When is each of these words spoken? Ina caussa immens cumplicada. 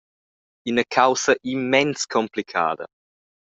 Ina 0.69 0.83
caussa 0.95 1.33
immens 1.53 1.99
cumplicada. 2.13 2.85